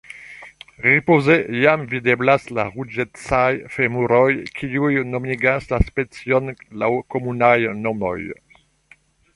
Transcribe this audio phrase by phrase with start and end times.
[0.83, 4.25] Ripoze jam videblas la ruĝecaj femuroj
[4.57, 6.53] kiuj nomigas la specion
[6.85, 8.19] laŭ komunaj nomoj.